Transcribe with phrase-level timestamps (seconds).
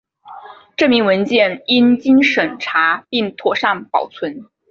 [0.77, 4.47] 证明文件应经审查并妥善保存